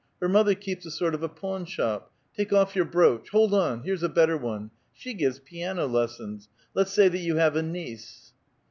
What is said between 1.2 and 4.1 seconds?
a pawn shop. Take off your brooch! Hold on! here's a